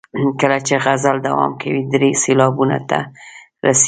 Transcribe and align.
کله 0.39 0.57
چې 0.67 0.75
غزل 0.85 1.17
دوام 1.27 1.51
کوي 1.61 1.81
درې 1.93 2.09
سېلابونو 2.23 2.79
ته 2.89 2.99
رسیږي. 3.65 3.79